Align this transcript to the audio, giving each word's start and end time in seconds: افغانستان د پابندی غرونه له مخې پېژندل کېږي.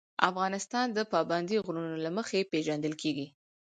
افغانستان 0.29 0.87
د 0.97 0.99
پابندی 1.13 1.57
غرونه 1.65 1.95
له 2.05 2.09
مخې 2.17 2.47
پېژندل 2.51 2.93
کېږي. 3.01 3.27